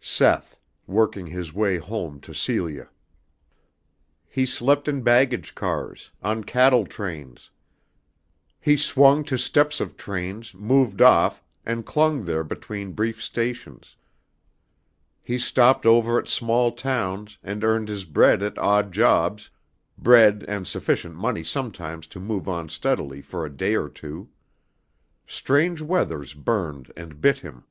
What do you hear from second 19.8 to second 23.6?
bread and sufficient money sometimes to move on steadily for a